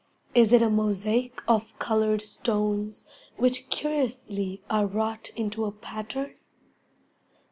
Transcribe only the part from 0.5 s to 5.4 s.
it a mosaic Of coloured stones which curiously are wrought